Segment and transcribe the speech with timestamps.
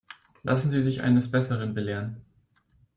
[0.41, 2.25] Lassen Sie sich eines Besseren belehren.